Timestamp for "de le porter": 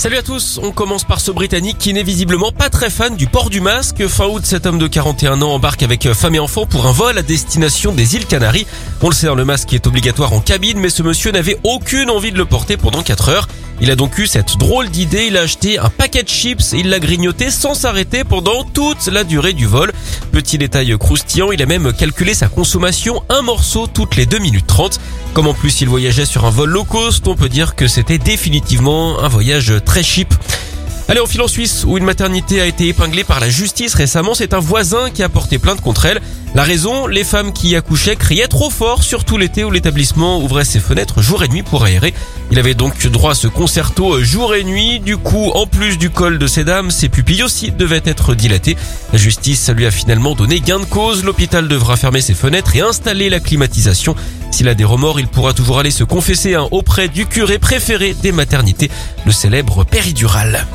12.30-12.76